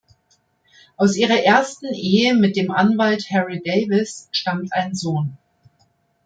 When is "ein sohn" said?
4.73-5.37